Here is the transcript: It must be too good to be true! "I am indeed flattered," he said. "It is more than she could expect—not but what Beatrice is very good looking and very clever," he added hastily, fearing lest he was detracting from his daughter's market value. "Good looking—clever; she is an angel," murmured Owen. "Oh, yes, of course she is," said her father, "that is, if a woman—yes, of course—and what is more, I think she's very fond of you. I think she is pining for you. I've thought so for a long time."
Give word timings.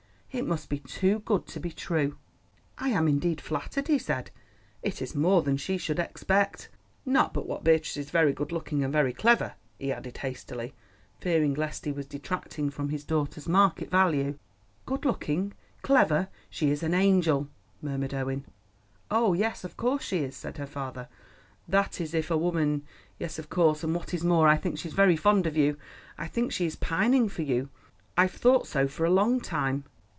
It 0.33 0.47
must 0.47 0.69
be 0.69 0.79
too 0.79 1.19
good 1.19 1.45
to 1.47 1.59
be 1.59 1.71
true! 1.73 2.15
"I 2.77 2.87
am 2.87 3.05
indeed 3.09 3.41
flattered," 3.41 3.89
he 3.89 3.97
said. 3.99 4.31
"It 4.81 5.01
is 5.01 5.13
more 5.13 5.41
than 5.41 5.57
she 5.57 5.77
could 5.77 5.99
expect—not 5.99 7.33
but 7.33 7.47
what 7.47 7.65
Beatrice 7.65 7.97
is 7.97 8.11
very 8.11 8.31
good 8.31 8.53
looking 8.53 8.81
and 8.81 8.93
very 8.93 9.11
clever," 9.11 9.55
he 9.77 9.91
added 9.91 10.19
hastily, 10.19 10.73
fearing 11.19 11.53
lest 11.53 11.83
he 11.83 11.91
was 11.91 12.05
detracting 12.07 12.69
from 12.69 12.87
his 12.87 13.03
daughter's 13.03 13.49
market 13.49 13.91
value. 13.91 14.37
"Good 14.85 15.03
looking—clever; 15.03 16.29
she 16.49 16.69
is 16.71 16.81
an 16.81 16.93
angel," 16.93 17.49
murmured 17.81 18.13
Owen. 18.13 18.45
"Oh, 19.11 19.33
yes, 19.33 19.65
of 19.65 19.75
course 19.75 20.03
she 20.05 20.19
is," 20.19 20.33
said 20.37 20.57
her 20.59 20.65
father, 20.65 21.09
"that 21.67 21.99
is, 21.99 22.13
if 22.13 22.31
a 22.31 22.37
woman—yes, 22.37 23.37
of 23.37 23.49
course—and 23.49 23.93
what 23.93 24.13
is 24.13 24.23
more, 24.23 24.47
I 24.47 24.55
think 24.55 24.79
she's 24.79 24.93
very 24.93 25.17
fond 25.17 25.45
of 25.45 25.57
you. 25.57 25.75
I 26.17 26.29
think 26.29 26.53
she 26.53 26.65
is 26.65 26.77
pining 26.77 27.27
for 27.27 27.41
you. 27.41 27.67
I've 28.17 28.31
thought 28.31 28.65
so 28.65 28.87
for 28.87 29.03
a 29.05 29.09
long 29.11 29.41
time." 29.41 29.83